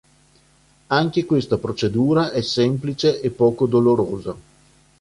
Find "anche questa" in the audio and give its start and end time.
0.87-1.59